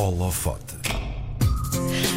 Holofote. 0.00 0.76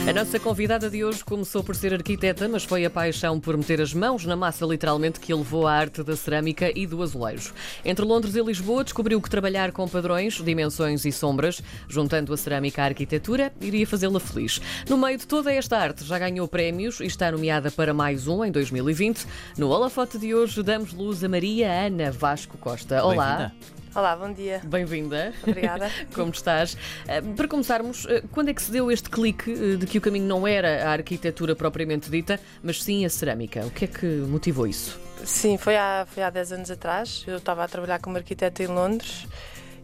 A 0.07 0.13
nossa 0.13 0.39
convidada 0.39 0.89
de 0.89 1.03
hoje 1.03 1.21
começou 1.21 1.61
por 1.61 1.75
ser 1.75 1.93
arquiteta, 1.93 2.47
mas 2.47 2.63
foi 2.63 2.85
a 2.85 2.89
paixão 2.89 3.41
por 3.41 3.57
meter 3.57 3.81
as 3.81 3.93
mãos 3.93 4.25
na 4.25 4.37
massa, 4.37 4.65
literalmente, 4.65 5.19
que 5.19 5.33
a 5.33 5.35
levou 5.35 5.67
à 5.67 5.73
arte 5.73 6.01
da 6.01 6.15
cerâmica 6.15 6.71
e 6.73 6.87
do 6.87 7.03
azulejo. 7.03 7.53
Entre 7.83 8.05
Londres 8.05 8.37
e 8.37 8.41
Lisboa, 8.41 8.85
descobriu 8.85 9.19
que 9.21 9.29
trabalhar 9.29 9.73
com 9.73 9.85
padrões, 9.85 10.35
dimensões 10.41 11.03
e 11.03 11.11
sombras, 11.11 11.61
juntando 11.89 12.33
a 12.33 12.37
cerâmica 12.37 12.83
à 12.83 12.85
arquitetura, 12.85 13.51
iria 13.59 13.85
fazê-la 13.85 14.19
feliz. 14.21 14.61
No 14.87 14.97
meio 14.97 15.17
de 15.17 15.27
toda 15.27 15.51
esta 15.51 15.77
arte, 15.77 16.05
já 16.05 16.17
ganhou 16.17 16.47
prémios 16.47 17.01
e 17.01 17.05
está 17.05 17.33
nomeada 17.33 17.69
para 17.69 17.93
mais 17.93 18.27
um 18.29 18.45
em 18.45 18.51
2020. 18.51 19.27
No 19.57 19.67
Holofote 19.67 20.17
de 20.17 20.33
hoje, 20.33 20.63
damos 20.63 20.93
luz 20.93 21.21
a 21.21 21.27
Maria 21.27 21.69
Ana 21.69 22.13
Vasco 22.13 22.57
Costa. 22.57 23.03
Olá. 23.03 23.51
Olá, 23.95 24.15
bom 24.15 24.33
dia. 24.33 24.59
Bem-vinda. 24.63 25.31
Obrigada. 25.45 25.87
Como 26.15 26.31
estás? 26.31 26.75
Eh, 27.07 27.21
Para 27.21 27.47
começarmos, 27.47 28.07
eh, 28.09 28.23
quando 28.31 28.49
é 28.49 28.53
que 28.53 28.61
se 28.61 28.71
deu 28.71 28.91
este 28.91 29.07
clique 29.07 29.51
eh, 29.51 29.75
de 29.75 29.85
que 29.85 29.99
o 29.99 30.01
caminho 30.01 30.25
não 30.25 30.47
era 30.47 30.87
a 30.89 30.91
arquitetura 30.93 31.55
propriamente 31.55 32.09
dita, 32.09 32.39
mas 32.63 32.81
sim 32.81 33.05
a 33.05 33.09
cerâmica? 33.09 33.63
O 33.67 33.69
que 33.69 33.85
é 33.85 33.87
que 33.87 34.05
motivou 34.05 34.65
isso? 34.65 34.99
Sim, 35.23 35.59
foi 35.59 35.77
há, 35.77 36.07
foi 36.09 36.23
há 36.23 36.31
10 36.31 36.53
anos 36.53 36.71
atrás. 36.71 37.23
Eu 37.27 37.37
estava 37.37 37.63
a 37.63 37.67
trabalhar 37.67 37.99
como 37.99 38.17
arquiteta 38.17 38.63
em 38.63 38.67
Londres 38.67 39.27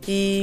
e, 0.08 0.42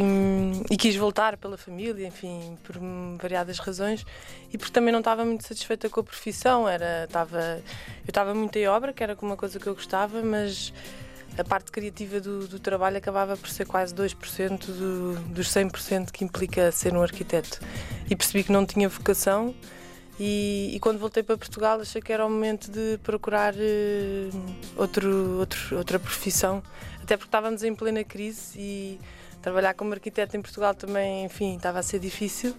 e 0.70 0.76
quis 0.76 0.94
voltar 0.94 1.36
pela 1.36 1.58
família, 1.58 2.06
enfim, 2.06 2.56
por 2.62 2.76
variadas 3.20 3.58
razões 3.58 4.06
e 4.52 4.56
porque 4.56 4.72
também 4.72 4.92
não 4.92 5.00
estava 5.00 5.24
muito 5.24 5.44
satisfeita 5.44 5.90
com 5.90 5.98
a 5.98 6.04
profissão. 6.04 6.68
Era, 6.68 7.02
estava, 7.04 7.40
eu 7.40 8.08
estava 8.10 8.32
muito 8.32 8.56
em 8.56 8.68
obra, 8.68 8.92
que 8.92 9.02
era 9.02 9.16
uma 9.20 9.36
coisa 9.36 9.58
que 9.58 9.66
eu 9.66 9.74
gostava, 9.74 10.22
mas 10.22 10.72
a 11.38 11.44
parte 11.44 11.70
criativa 11.70 12.20
do, 12.20 12.48
do 12.48 12.58
trabalho 12.58 12.96
acabava 12.96 13.36
por 13.36 13.48
ser 13.48 13.66
quase 13.66 13.94
2% 13.94 14.66
do, 14.66 15.20
dos 15.34 15.48
100% 15.48 16.10
que 16.10 16.24
implica 16.24 16.72
ser 16.72 16.94
um 16.94 17.02
arquiteto. 17.02 17.60
E 18.08 18.16
percebi 18.16 18.44
que 18.44 18.52
não 18.52 18.64
tinha 18.64 18.88
vocação. 18.88 19.54
E, 20.18 20.72
e 20.74 20.80
quando 20.80 20.98
voltei 20.98 21.22
para 21.22 21.36
Portugal 21.36 21.78
achei 21.80 22.00
que 22.00 22.10
era 22.10 22.24
o 22.24 22.30
momento 22.30 22.70
de 22.70 22.98
procurar 23.02 23.54
eh, 23.54 24.30
outro, 24.74 25.38
outro, 25.38 25.76
outra 25.76 25.98
profissão, 25.98 26.62
até 27.02 27.18
porque 27.18 27.28
estávamos 27.28 27.62
em 27.62 27.74
plena 27.74 28.02
crise 28.02 28.58
e 28.58 29.00
trabalhar 29.42 29.74
como 29.74 29.92
arquiteto 29.92 30.34
em 30.34 30.40
Portugal 30.40 30.74
também, 30.74 31.26
enfim, 31.26 31.56
estava 31.56 31.80
a 31.80 31.82
ser 31.82 31.98
difícil. 31.98 32.54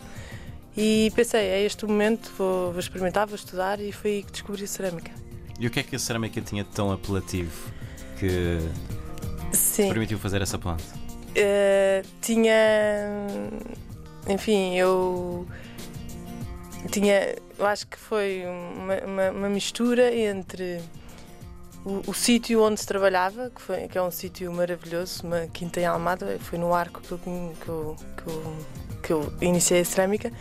E 0.76 1.12
pensei, 1.16 1.42
é 1.42 1.64
este 1.64 1.84
o 1.84 1.88
momento, 1.88 2.32
vou, 2.38 2.72
vou 2.72 2.80
experimentar, 2.80 3.26
vou 3.26 3.36
estudar 3.36 3.80
e 3.80 3.92
foi 3.92 4.12
aí 4.12 4.24
que 4.24 4.32
descobri 4.32 4.64
a 4.64 4.68
cerâmica. 4.68 5.12
E 5.60 5.66
o 5.66 5.72
que 5.72 5.80
é 5.80 5.84
que 5.84 5.96
a 5.96 6.00
cerâmica 6.00 6.40
tinha 6.40 6.64
de 6.64 6.70
tão 6.70 6.92
apelativo 6.92 7.74
que 8.20 8.60
Sim. 9.52 9.90
permitiu 9.90 10.18
fazer 10.20 10.42
essa 10.42 10.58
ponte? 10.58 10.84
Eh, 11.36 12.04
tinha. 12.22 12.56
Enfim, 14.28 14.76
eu. 14.76 15.48
Tinha. 16.92 17.36
Eu 17.58 17.66
acho 17.66 17.88
que 17.88 17.98
foi 17.98 18.44
uma, 18.46 18.96
uma- 19.06 19.32
uma 19.32 19.50
mistura 19.50 20.14
entre 20.16 20.80
o, 21.84 22.02
o 22.12 22.14
sítio 22.14 22.62
onde 22.64 22.80
se 22.80 22.86
trabalhava, 22.88 23.50
que, 23.50 23.62
foi, 23.62 23.88
que 23.88 23.98
é 23.98 24.02
um 24.02 24.12
sítio 24.12 24.52
maravilhoso, 24.52 25.26
uma 25.26 25.48
quinta 25.48 25.80
em 25.80 25.86
Almada, 25.86 26.38
foi 26.40 26.60
no 26.60 26.74
arco 26.74 27.02
que 27.02 27.12
eu, 27.12 27.18
que 27.18 27.68
eu, 27.68 27.96
que 28.16 28.28
eu, 28.30 28.58
que 29.04 29.14
eu 29.14 29.34
iniciei 29.42 29.82
a 29.82 29.86
cerâmica, 29.86 30.32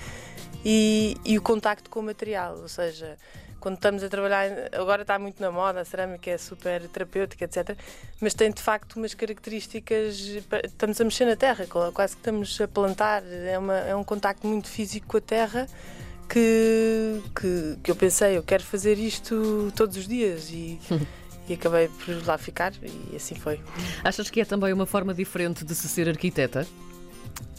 e, 0.65 1.17
e 1.25 1.39
o 1.39 1.43
contacto 1.43 1.89
com 1.89 2.01
o 2.01 2.03
material, 2.03 2.59
ou 2.61 2.69
seja, 2.69 3.17
quando 3.61 3.77
estamos 3.77 4.03
a 4.03 4.09
trabalhar, 4.09 4.49
agora 4.73 5.03
está 5.03 5.19
muito 5.19 5.41
na 5.41 5.51
moda, 5.51 5.81
a 5.81 5.85
cerâmica 5.85 6.31
é 6.31 6.39
super 6.39 6.87
terapêutica, 6.89 7.45
etc. 7.45 7.77
Mas 8.21 8.35
tem 8.35 8.51
de 8.51 8.63
facto 8.63 8.97
umas 8.97 9.15
características. 9.15 10.19
Estamos 10.65 11.01
a 11.01 11.05
mexer 11.05 11.25
na 11.25 11.37
terra, 11.37 11.67
quase 11.67 12.15
que 12.15 12.21
estamos 12.21 12.61
a 12.61 12.69
plantar. 12.69 13.23
É, 13.25 13.59
uma, 13.59 13.79
é 13.79 13.97
um 13.97 14.05
contacto 14.05 14.47
muito 14.47 14.69
físico 14.69 15.07
com 15.07 15.17
a 15.17 15.21
terra 15.21 15.67
que, 16.29 17.23
que, 17.39 17.79
que 17.83 17.91
eu 17.91 17.97
pensei, 17.97 18.37
eu 18.37 18.43
quero 18.43 18.63
fazer 18.63 18.99
isto 18.99 19.73
todos 19.75 19.97
os 19.97 20.07
dias 20.09 20.51
e, 20.51 20.79
e 21.49 21.55
acabei 21.55 21.89
por 21.89 22.27
lá 22.27 22.37
ficar 22.37 22.73
e 22.83 23.17
assim 23.17 23.35
foi. 23.35 23.61
Achas 24.03 24.29
que 24.31 24.41
é 24.41 24.45
também 24.45 24.73
uma 24.73 24.87
forma 24.87 25.15
diferente 25.15 25.65
de 25.65 25.75
se 25.75 25.89
ser 25.89 26.09
arquiteta? 26.09 26.67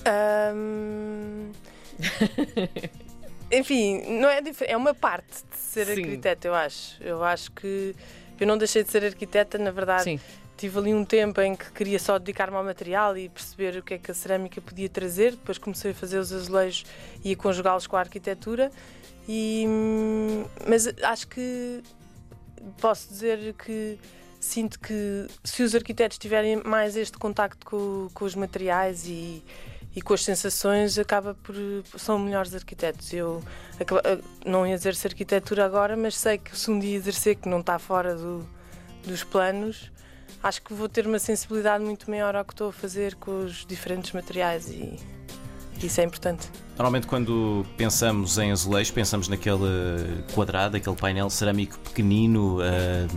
Ahm, 0.06 1.52
Enfim, 3.52 4.20
não 4.20 4.30
é 4.30 4.42
diferente, 4.42 4.74
é 4.74 4.78
uma 4.78 4.94
parte 4.94 5.44
de 5.50 5.58
ser 5.58 5.86
Sim. 5.86 6.04
arquiteta, 6.04 6.48
eu 6.48 6.54
acho. 6.54 7.02
Eu 7.02 7.24
acho 7.24 7.52
que 7.52 7.96
eu 8.40 8.46
não 8.46 8.58
deixei 8.58 8.84
de 8.84 8.92
ser 8.92 9.04
arquiteta, 9.04 9.58
na 9.58 9.72
verdade. 9.72 10.04
Sim. 10.04 10.20
Tive 10.58 10.80
ali 10.80 10.94
um 10.94 11.06
tempo 11.06 11.40
em 11.40 11.56
que 11.56 11.72
queria 11.72 12.00
só 12.00 12.18
dedicar-me 12.18 12.58
ao 12.58 12.64
material 12.64 13.16
e 13.16 13.30
perceber 13.30 13.78
o 13.78 13.84
que 13.84 13.94
é 13.94 13.98
que 13.98 14.10
a 14.10 14.14
cerâmica 14.14 14.60
podia 14.60 14.90
trazer. 14.90 15.32
Depois 15.32 15.58
comecei 15.58 15.92
a 15.92 15.94
fazer 15.94 16.18
os 16.18 16.34
azulejos 16.34 16.84
e 17.24 17.34
a 17.34 17.36
conjugá-los 17.36 17.86
com 17.86 17.96
a 17.96 18.00
arquitetura. 18.00 18.72
E, 19.30 19.66
mas 20.68 20.88
acho 21.04 21.28
que 21.28 21.84
posso 22.82 23.08
dizer 23.10 23.54
que 23.54 24.00
sinto 24.40 24.80
que 24.80 25.28
se 25.44 25.62
os 25.64 25.76
arquitetos 25.76 26.18
tiverem 26.18 26.58
mais 26.64 26.96
este 26.96 27.18
contacto 27.18 27.66
com, 27.66 28.10
com 28.14 28.26
os 28.26 28.34
materiais 28.34 29.06
e, 29.06 29.44
e 29.98 30.02
com 30.04 30.14
as 30.14 30.24
sensações, 30.24 31.00
acaba 31.00 31.34
por 31.34 31.56
são 31.98 32.20
melhores 32.20 32.54
arquitetos. 32.54 33.12
Eu 33.12 33.42
acaba- 33.80 34.04
não 34.46 34.64
exerço 34.64 35.08
arquitetura 35.08 35.66
agora, 35.66 35.98
mas 35.98 36.16
sei 36.16 36.38
que 36.38 36.56
se 36.56 36.70
um 36.70 36.78
dia 36.78 36.96
exercer, 36.96 37.36
que 37.36 37.50
não 37.50 37.62
está 37.62 37.80
fora 37.80 38.14
do, 38.16 38.48
dos 39.04 39.24
planos, 39.24 39.92
acho 40.44 40.62
que 40.62 40.72
vou 40.72 40.88
ter 40.88 41.08
uma 41.08 41.18
sensibilidade 41.18 41.84
muito 41.84 42.08
maior 42.12 42.36
ao 42.36 42.46
que 42.46 42.54
estou 42.54 42.70
a 42.70 42.72
fazer 42.74 43.16
com 43.16 43.44
os 43.44 43.66
diferentes 43.66 44.12
materiais 44.12 44.70
e 44.70 45.00
isso 45.82 46.00
é 46.00 46.04
importante. 46.04 46.48
Normalmente, 46.78 47.08
quando 47.08 47.66
pensamos 47.76 48.38
em 48.38 48.52
azulejos, 48.52 48.92
pensamos 48.92 49.28
naquele 49.28 50.24
quadrado, 50.36 50.78
aquele 50.78 50.96
painel 50.96 51.28
cerâmico 51.32 51.78
pequenino, 51.80 52.60
ah, 52.62 53.08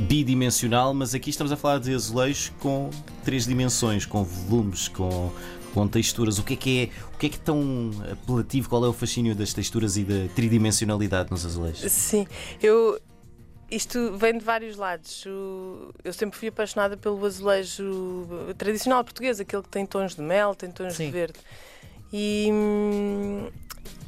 bidimensional, 0.00 0.92
mas 0.92 1.14
aqui 1.14 1.30
estamos 1.30 1.50
a 1.50 1.56
falar 1.56 1.78
de 1.80 1.94
azulejos 1.94 2.52
com 2.60 2.90
três 3.24 3.46
dimensões, 3.46 4.04
com 4.04 4.22
volumes, 4.22 4.88
com, 4.88 5.32
com 5.74 5.88
texturas. 5.88 6.38
O 6.38 6.44
que 6.44 6.54
é 6.54 6.56
que 6.56 6.82
é, 6.82 7.12
o 7.14 7.18
que 7.18 7.26
é 7.26 7.28
que 7.28 7.36
é 7.36 7.40
tão 7.40 7.90
apelativo? 8.10 8.68
Qual 8.68 8.84
é 8.84 8.88
o 8.88 8.92
fascínio 8.92 9.34
das 9.34 9.52
texturas 9.52 9.96
e 9.96 10.04
da 10.04 10.32
tridimensionalidade 10.34 11.30
nos 11.30 11.44
azulejos? 11.44 11.90
Sim, 11.90 12.26
eu. 12.62 12.98
Isto 13.70 14.16
vem 14.16 14.38
de 14.38 14.44
vários 14.44 14.76
lados. 14.76 15.24
Eu 16.04 16.12
sempre 16.12 16.38
fui 16.38 16.48
apaixonada 16.48 16.96
pelo 16.96 17.24
azulejo 17.24 18.28
tradicional 18.56 19.02
português, 19.02 19.40
aquele 19.40 19.62
que 19.62 19.68
tem 19.68 19.84
tons 19.84 20.14
de 20.14 20.22
mel, 20.22 20.54
tem 20.54 20.70
tons 20.70 20.94
Sim. 20.94 21.06
de 21.06 21.10
verde. 21.10 21.40
E, 22.12 22.50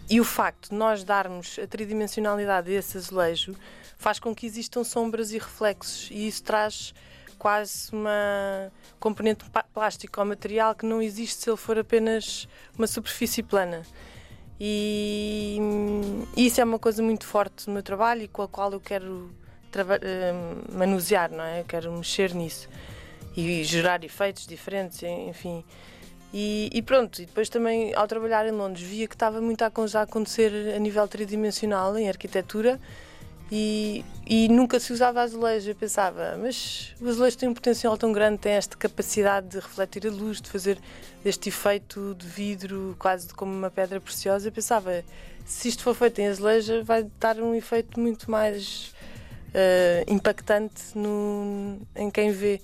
e 0.09 0.21
o 0.21 0.25
facto 0.25 0.69
de 0.71 0.77
nós 0.77 1.03
darmos 1.03 1.59
a 1.61 1.67
tridimensionalidade 1.67 2.69
desse 2.69 2.97
azulejo 2.97 3.57
faz 3.97 4.21
com 4.21 4.33
que 4.33 4.47
existam 4.47 4.85
sombras 4.85 5.33
e 5.33 5.39
reflexos, 5.39 6.11
e 6.13 6.29
isso 6.29 6.45
traz 6.45 6.95
quase 7.39 7.93
uma 7.93 8.73
componente 8.99 9.45
plástica 9.73 10.21
ao 10.21 10.27
material 10.27 10.75
que 10.75 10.87
não 10.87 11.01
existe 11.01 11.43
se 11.43 11.51
ele 11.51 11.57
for 11.57 11.79
apenas 11.79 12.49
uma 12.77 12.87
superfície 12.87 13.43
plana. 13.43 13.83
E 14.59 15.59
isso 16.37 16.61
é 16.61 16.65
uma 16.65 16.79
coisa 16.79 17.03
muito 17.03 17.27
forte 17.27 17.67
no 17.67 17.75
meu 17.75 17.83
trabalho 17.83 18.23
e 18.23 18.29
com 18.29 18.43
a 18.43 18.49
qual 18.49 18.73
eu 18.73 18.81
quero 18.81 19.13
hum, 19.13 20.77
manusear, 20.77 21.31
não 21.31 21.45
é? 21.45 21.61
Eu 21.61 21.65
quero 21.65 21.93
mexer 21.93 22.35
nisso 22.35 22.69
e 23.37 23.63
gerar 23.65 24.03
efeitos 24.03 24.47
diferentes, 24.47 25.03
enfim. 25.03 25.63
E, 26.33 26.71
e 26.73 26.83
pronto, 26.83 27.21
e 27.21 27.27
depois 27.27 27.49
também 27.49 27.95
ao 27.95 28.07
trabalhar 28.09 28.47
em 28.47 28.51
Londres 28.51 28.87
via 28.87 29.07
que 29.07 29.15
estava 29.15 29.41
muito 29.41 29.63
a 29.63 29.67
acontecer 29.67 30.75
a 30.75 30.79
nível 30.79 31.07
tridimensional 31.07 31.97
em 31.97 32.09
arquitetura 32.09 32.81
e, 33.51 34.05
e 34.27 34.49
nunca 34.49 34.81
se 34.81 34.93
usava 34.93 35.21
azulejo. 35.21 35.71
Eu 35.71 35.75
pensava, 35.75 36.37
mas 36.37 36.95
o 37.01 37.09
azulejo 37.09 37.39
tem 37.39 37.49
um 37.49 37.55
potencial 37.55 37.97
tão 37.97 38.13
grande, 38.13 38.39
tem 38.39 38.53
esta 38.53 38.77
capacidade 38.77 39.49
de 39.49 39.57
refletir 39.57 40.07
a 40.07 40.11
luz, 40.11 40.41
de 40.41 40.51
fazer 40.51 40.79
deste 41.23 41.49
efeito 41.49 42.15
de 42.19 42.27
vidro 42.27 42.97
quase 42.99 43.33
como 43.35 43.53
uma 43.53 43.71
pedra 43.71 44.01
preciosa. 44.01 44.49
Eu 44.49 44.53
pensava, 44.53 45.05
se 45.45 45.69
isto 45.69 45.83
for 45.83 45.95
feito 45.95 46.21
em 46.21 46.27
azulejo, 46.27 46.85
vai 46.85 47.07
dar 47.21 47.39
um 47.39 47.55
efeito 47.55 48.01
muito 48.01 48.31
mais 48.31 48.95
eh, 49.55 50.05
impactante 50.09 50.97
no, 50.97 51.79
em 51.95 52.11
quem 52.11 52.33
vê. 52.33 52.61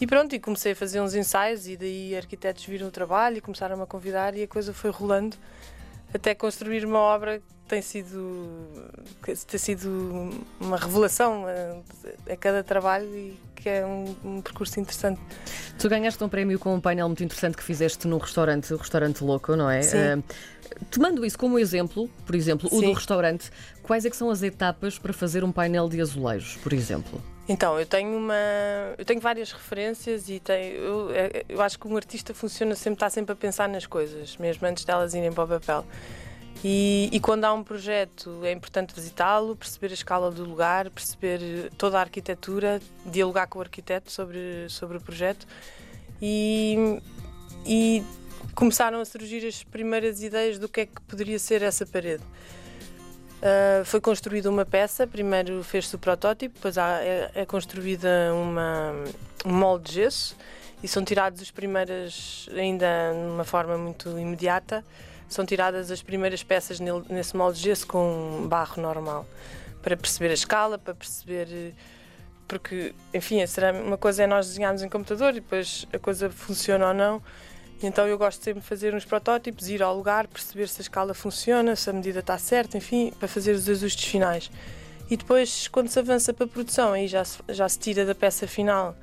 E 0.00 0.06
pronto, 0.06 0.34
e 0.34 0.40
comecei 0.40 0.72
a 0.72 0.76
fazer 0.76 1.00
uns 1.00 1.14
ensaios 1.14 1.68
e 1.68 1.76
daí 1.76 2.16
arquitetos 2.16 2.64
viram 2.64 2.88
o 2.88 2.90
trabalho 2.90 3.38
e 3.38 3.40
começaram 3.40 3.80
a 3.80 3.86
convidar 3.86 4.36
e 4.36 4.42
a 4.42 4.48
coisa 4.48 4.74
foi 4.74 4.90
rolando 4.90 5.36
até 6.14 6.34
construir 6.34 6.84
uma 6.84 6.98
obra 6.98 7.38
que 7.38 7.44
tem 7.68 7.82
sido, 7.82 8.56
que 9.22 9.34
tem 9.34 9.58
sido 9.58 10.30
uma 10.60 10.76
revelação 10.76 11.44
a, 11.46 12.32
a 12.32 12.36
cada 12.36 12.62
trabalho 12.62 13.08
e 13.14 13.36
que 13.56 13.68
é 13.68 13.84
um, 13.84 14.14
um 14.24 14.40
percurso 14.40 14.78
interessante. 14.78 15.20
Tu 15.78 15.88
ganhaste 15.88 16.22
um 16.22 16.28
prémio 16.28 16.58
com 16.58 16.74
um 16.74 16.80
painel 16.80 17.08
muito 17.08 17.24
interessante 17.24 17.56
que 17.56 17.64
fizeste 17.64 18.06
num 18.06 18.18
restaurante, 18.18 18.72
o 18.72 18.76
Restaurante 18.76 19.24
Louco, 19.24 19.56
não 19.56 19.68
é? 19.68 19.82
Sim. 19.82 19.96
Eh, 19.98 20.18
tomando 20.90 21.24
isso 21.24 21.38
como 21.38 21.58
exemplo, 21.58 22.08
por 22.24 22.34
exemplo, 22.34 22.68
o 22.70 22.78
Sim. 22.78 22.86
do 22.86 22.92
restaurante, 22.92 23.50
quais 23.82 24.04
é 24.04 24.10
que 24.10 24.16
são 24.16 24.30
as 24.30 24.42
etapas 24.42 24.98
para 24.98 25.12
fazer 25.12 25.42
um 25.42 25.50
painel 25.50 25.88
de 25.88 26.00
azulejos, 26.00 26.56
por 26.56 26.72
exemplo? 26.72 27.20
Então, 27.48 27.78
eu 27.78 27.84
tenho 27.84 28.16
uma. 28.16 28.34
Eu 28.96 29.04
tenho 29.04 29.20
várias 29.20 29.52
referências 29.52 30.28
e 30.28 30.40
tenho, 30.40 30.76
eu, 30.76 31.10
eu 31.48 31.60
acho 31.60 31.78
que 31.78 31.86
um 31.86 31.96
artista 31.96 32.32
funciona 32.32 32.74
sempre, 32.74 32.94
está 32.94 33.10
sempre 33.10 33.32
a 33.32 33.36
pensar 33.36 33.68
nas 33.68 33.86
coisas, 33.86 34.36
mesmo 34.38 34.66
antes 34.66 34.84
delas 34.84 35.12
irem 35.14 35.30
para 35.30 35.44
o 35.44 35.48
papel. 35.48 35.84
E, 36.62 37.10
e 37.12 37.20
quando 37.20 37.44
há 37.44 37.52
um 37.52 37.62
projeto 37.62 38.40
é 38.42 38.52
importante 38.52 38.94
visitá-lo, 38.94 39.54
perceber 39.54 39.90
a 39.90 39.94
escala 39.94 40.30
do 40.30 40.44
lugar, 40.44 40.88
perceber 40.88 41.70
toda 41.76 41.98
a 41.98 42.00
arquitetura, 42.00 42.80
dialogar 43.04 43.46
com 43.48 43.58
o 43.58 43.62
arquiteto 43.62 44.10
sobre, 44.10 44.66
sobre 44.70 44.96
o 44.96 45.00
projeto 45.00 45.46
e, 46.22 47.00
e 47.66 48.02
começaram 48.54 48.98
a 48.98 49.04
surgir 49.04 49.46
as 49.46 49.62
primeiras 49.62 50.22
ideias 50.22 50.58
do 50.58 50.66
que 50.66 50.80
é 50.80 50.86
que 50.86 51.02
poderia 51.02 51.38
ser 51.38 51.60
essa 51.60 51.84
parede. 51.84 52.22
Uh, 53.44 53.84
foi 53.84 54.00
construída 54.00 54.48
uma 54.48 54.64
peça, 54.64 55.06
primeiro 55.06 55.62
fez-se 55.62 55.94
o 55.94 55.98
protótipo, 55.98 56.54
depois 56.54 56.78
há, 56.78 57.02
é, 57.02 57.30
é, 57.34 57.44
construída 57.44 58.32
uma, 58.32 58.94
um 59.44 59.52
molde 59.52 59.90
de 59.90 59.94
gesso 59.96 60.34
e 60.82 60.88
são 60.88 61.04
tirados 61.04 61.42
as 61.42 61.50
primeiras, 61.50 62.48
ainda 62.56 62.86
de 63.12 63.32
uma 63.34 63.44
forma 63.44 63.76
muito 63.76 64.18
imediata, 64.18 64.82
são 65.28 65.44
tiradas 65.44 65.90
as 65.90 66.02
primeiras 66.02 66.42
peças 66.42 66.80
nesse 66.80 67.36
molde 67.36 67.58
de 67.58 67.64
gesso 67.64 67.86
com 67.86 68.46
barro 68.48 68.80
normal, 68.80 69.26
para 69.82 69.94
perceber 69.94 70.30
a 70.30 70.34
escala, 70.34 70.78
para 70.78 70.94
perceber. 70.94 71.74
Porque, 72.48 72.94
enfim, 73.12 73.40
uma 73.84 73.98
coisa 73.98 74.22
é 74.22 74.26
nós 74.26 74.46
desenharmos 74.46 74.82
em 74.82 74.88
computador 74.88 75.32
e 75.32 75.40
depois 75.40 75.86
a 75.92 75.98
coisa 75.98 76.30
funciona 76.30 76.88
ou 76.88 76.94
não. 76.94 77.22
Então 77.82 78.06
eu 78.06 78.16
gosto 78.16 78.42
sempre 78.42 78.60
de 78.60 78.66
fazer 78.66 78.94
uns 78.94 79.04
protótipos, 79.04 79.68
ir 79.68 79.82
ao 79.82 79.96
lugar, 79.96 80.26
perceber 80.26 80.68
se 80.68 80.80
a 80.80 80.82
escala 80.82 81.12
funciona, 81.12 81.76
se 81.76 81.90
a 81.90 81.92
medida 81.92 82.20
está 82.20 82.38
certa, 82.38 82.78
enfim, 82.78 83.12
para 83.18 83.28
fazer 83.28 83.52
os 83.52 83.68
ajustes 83.68 84.04
finais. 84.04 84.50
E 85.10 85.16
depois, 85.16 85.68
quando 85.68 85.88
se 85.88 85.98
avança 85.98 86.32
para 86.32 86.46
a 86.46 86.48
produção, 86.48 86.92
aí 86.92 87.06
já 87.06 87.24
se, 87.24 87.38
já 87.50 87.68
se 87.68 87.78
tira 87.78 88.06
da 88.06 88.14
peça 88.14 88.46
final, 88.46 88.96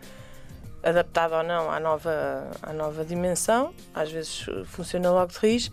adaptada 0.81 1.37
ou 1.37 1.43
não 1.43 1.69
à 1.69 1.79
nova, 1.79 2.49
à 2.61 2.73
nova 2.73 3.05
dimensão, 3.05 3.73
às 3.93 4.11
vezes 4.11 4.45
funciona 4.65 5.11
logo 5.11 5.31
de 5.31 5.37
raiz, 5.37 5.71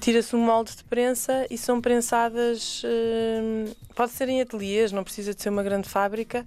tira-se 0.00 0.36
um 0.36 0.40
molde 0.40 0.76
de 0.76 0.84
prensa 0.84 1.46
e 1.48 1.56
são 1.56 1.80
prensadas, 1.80 2.82
hum, 2.84 3.72
pode 3.94 4.12
ser 4.12 4.28
em 4.28 4.42
ateliês, 4.42 4.92
não 4.92 5.02
precisa 5.02 5.34
de 5.34 5.42
ser 5.42 5.48
uma 5.48 5.62
grande 5.62 5.88
fábrica, 5.88 6.44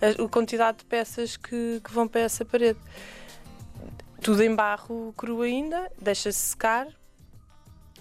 a, 0.00 0.22
a 0.22 0.28
quantidade 0.28 0.78
de 0.78 0.84
peças 0.84 1.36
que, 1.36 1.80
que 1.82 1.92
vão 1.92 2.06
para 2.06 2.20
essa 2.20 2.44
parede 2.44 2.78
tudo 4.20 4.42
em 4.42 4.54
barro 4.54 5.12
cru 5.16 5.42
ainda, 5.42 5.90
deixa-se 6.00 6.38
secar, 6.38 6.86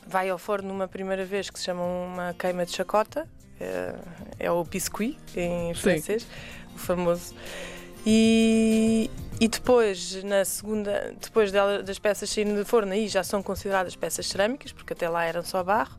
vai 0.05 0.29
ao 0.29 0.37
forno 0.37 0.71
uma 0.71 0.87
primeira 0.87 1.25
vez 1.25 1.49
que 1.49 1.57
se 1.59 1.65
chama 1.65 1.83
uma 1.83 2.33
queima 2.33 2.65
de 2.65 2.75
chacota, 2.75 3.27
é, 3.59 3.95
é 4.39 4.51
o 4.51 4.63
biscuit 4.63 5.17
em 5.35 5.73
francês, 5.73 6.27
o 6.75 6.77
famoso. 6.77 7.33
E, 8.05 9.09
e 9.39 9.47
depois, 9.47 10.23
na 10.23 10.45
segunda, 10.45 11.13
depois 11.21 11.51
dela, 11.51 11.83
das 11.83 11.99
peças 11.99 12.29
saírem 12.29 12.55
do 12.55 12.65
forno, 12.65 12.91
aí 12.91 13.07
já 13.07 13.23
são 13.23 13.43
consideradas 13.43 13.95
peças 13.95 14.27
cerâmicas, 14.27 14.71
porque 14.71 14.93
até 14.93 15.09
lá 15.09 15.23
eram 15.25 15.43
só 15.43 15.63
barro, 15.63 15.97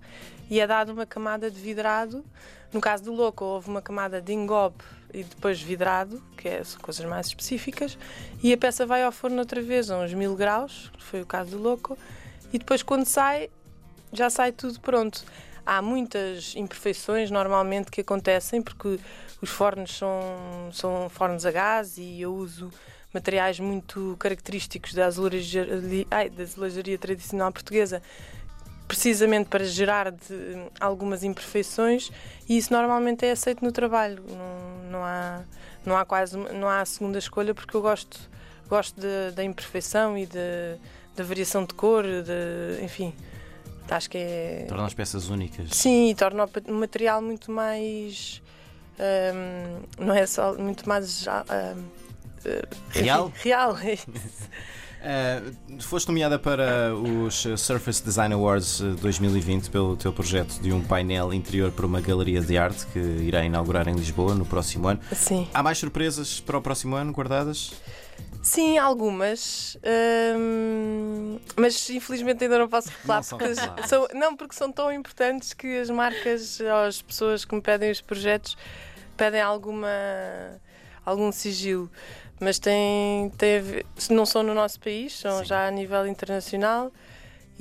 e 0.49 0.61
é 0.61 0.67
dado 0.67 0.93
uma 0.93 1.07
camada 1.07 1.51
de 1.51 1.61
vidrado. 1.61 2.25
No 2.73 2.81
caso 2.81 3.05
do 3.05 3.13
louco, 3.13 3.45
houve 3.45 3.69
uma 3.69 3.83
camada 3.83 4.21
de 4.21 4.33
engobe 4.33 4.85
e 5.13 5.25
depois 5.25 5.61
vidrado, 5.61 6.23
que 6.37 6.49
é, 6.49 6.63
são 6.63 6.81
coisas 6.81 7.05
mais 7.05 7.27
específicas, 7.27 7.99
e 8.43 8.53
a 8.53 8.57
peça 8.57 8.87
vai 8.87 9.03
ao 9.03 9.11
forno 9.11 9.39
outra 9.39 9.61
vez 9.61 9.91
a 9.91 9.99
uns 9.99 10.15
mil 10.15 10.37
graus, 10.37 10.91
foi 10.99 11.21
o 11.21 11.27
caso 11.27 11.51
do 11.51 11.59
louco, 11.59 11.99
e 12.53 12.59
depois 12.59 12.83
quando 12.83 13.05
sai, 13.05 13.51
já 14.13 14.31
sai 14.31 14.53
tudo 14.53 14.79
pronto. 14.81 15.25
Há 15.67 15.83
muitas 15.83 16.55
imperfeições 16.57 17.31
normalmente 17.31 17.91
que 17.91 18.01
acontecem 18.01 18.63
porque 18.63 18.99
os 19.41 19.51
fornos 19.51 19.97
são, 19.97 20.71
são 20.73 21.09
fornos 21.09 21.47
a 21.47 21.51
gás 21.51 21.99
e 21.99 22.21
eu 22.21 22.35
uso 22.35 22.71
materiais 23.13 23.59
muito 23.59 24.17
característicos 24.19 24.95
da 24.95 25.07
azulejaria, 25.07 26.07
ai, 26.11 26.31
da 26.31 26.43
azulejaria 26.43 26.99
tradicional 26.99 27.51
portuguesa 27.51 28.03
precisamente 28.87 29.49
para 29.49 29.65
gerar 29.65 30.11
de, 30.11 30.27
algumas 30.81 31.23
imperfeições 31.23 32.11
e 32.49 32.59
isso 32.59 32.73
normalmente 32.73 33.25
é 33.25 33.31
aceito 33.31 33.65
no 33.65 33.71
trabalho. 33.71 34.21
Não, 34.29 34.91
não, 34.91 35.05
há, 35.05 35.43
não 35.87 35.97
há 35.97 36.05
quase 36.05 36.37
não 36.37 36.69
há 36.69 36.85
segunda 36.85 37.19
escolha 37.19 37.55
porque 37.55 37.77
eu 37.77 37.81
gosto, 37.81 38.19
gosto 38.69 39.01
de, 39.01 39.31
da 39.33 39.45
imperfeição 39.45 40.19
e 40.19 40.27
de, 40.27 40.77
da 41.15 41.23
variação 41.23 41.65
de 41.65 41.73
cor, 41.75 42.05
de, 42.05 42.85
enfim. 42.85 43.15
Acho 43.89 44.11
que 44.11 44.19
é. 44.19 44.67
Torna 44.69 44.87
as 44.87 44.95
peças 44.95 45.29
únicas. 45.29 45.71
Sim, 45.71 46.15
torna 46.17 46.49
o 46.69 46.73
material 46.73 47.21
muito 47.23 47.51
mais. 47.51 48.43
Um, 49.01 50.05
não 50.05 50.15
é 50.15 50.27
só. 50.27 50.55
muito 50.55 50.89
mais. 50.89 51.27
Um, 51.27 52.01
real? 52.91 53.33
Real, 53.43 53.77
é 53.79 53.99
Uh, 55.01 55.81
foste 55.81 56.09
nomeada 56.09 56.39
para 56.39 56.95
os 56.95 57.47
Surface 57.57 58.05
Design 58.05 58.35
Awards 58.35 58.81
2020 59.01 59.67
eh, 59.67 59.71
pelo 59.71 59.97
teu 59.97 60.13
projeto 60.13 60.61
de 60.61 60.75
um 60.75 60.83
painel 60.83 61.33
interior 61.33 61.73
para 61.73 61.87
uma 61.87 62.03
galeria 62.03 62.43
de 62.43 62.59
arte 62.59 62.85
que 62.89 62.99
irá 62.99 63.43
inaugurar 63.43 63.89
em 63.89 63.95
Lisboa 63.95 64.35
no 64.35 64.45
próximo 64.45 64.89
ano. 64.89 65.01
Sim. 65.15 65.49
Há 65.55 65.63
mais 65.63 65.79
surpresas 65.79 66.39
para 66.41 66.59
o 66.59 66.61
próximo 66.61 66.97
ano 66.97 67.13
guardadas? 67.13 67.73
Sim, 68.43 68.77
algumas. 68.77 69.79
Hum, 70.37 71.39
mas 71.57 71.89
infelizmente 71.89 72.45
ainda 72.45 72.59
não 72.59 72.69
posso 72.69 72.91
falar. 72.93 73.23
Não, 73.31 73.39
porque 73.39 73.87
são, 73.87 74.09
não, 74.15 74.37
porque 74.37 74.55
são 74.55 74.71
tão 74.71 74.93
importantes 74.93 75.55
que 75.55 75.79
as 75.79 75.89
marcas, 75.89 76.59
as 76.87 77.01
pessoas 77.01 77.45
que 77.47 77.55
me 77.55 77.63
pedem 77.63 77.91
os 77.91 78.03
projetos, 78.03 78.57
pedem 79.21 79.41
alguma, 79.43 79.89
algum 81.05 81.31
sigilo 81.31 81.91
mas 82.41 82.59
tem, 82.59 83.31
tem 83.37 83.61
ver, 83.61 83.87
não 84.09 84.25
são 84.25 84.43
no 84.43 84.55
nosso 84.55 84.81
país, 84.81 85.13
são 85.19 85.41
Sim. 85.41 85.45
já 85.45 85.69
a 85.69 85.71
nível 85.71 86.07
internacional. 86.07 86.91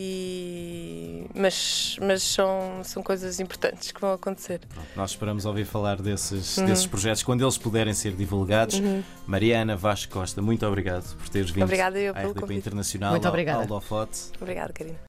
E, 0.01 1.25
mas 1.35 1.97
mas 2.01 2.23
são, 2.23 2.81
são 2.85 3.03
coisas 3.03 3.37
importantes 3.41 3.91
que 3.91 3.99
vão 3.99 4.13
acontecer. 4.13 4.61
Pronto, 4.73 4.87
nós 4.95 5.11
esperamos 5.11 5.45
ouvir 5.45 5.65
falar 5.65 6.01
desses, 6.01 6.55
uhum. 6.55 6.67
desses 6.67 6.87
projetos 6.87 7.21
quando 7.21 7.43
eles 7.43 7.57
puderem 7.57 7.93
ser 7.93 8.13
divulgados. 8.13 8.79
Uhum. 8.79 9.03
Mariana 9.27 9.75
Vasco 9.75 10.13
Costa, 10.13 10.41
muito 10.41 10.65
obrigado 10.65 11.17
por 11.17 11.27
teres 11.27 11.51
vindo 11.51 11.63
Obrigada 11.63 11.99
eu 11.99 12.13
à 12.15 12.19
RDP 12.21 12.39
convite. 12.39 12.59
Internacional 12.59 13.11
muito 13.11 13.25
ao, 13.25 13.29
obrigada. 13.33 13.67
ao 13.69 13.83
Obrigada, 14.39 14.71
Karina. 14.71 14.97